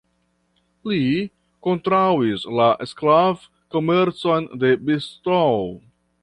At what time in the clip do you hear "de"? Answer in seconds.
4.65-4.73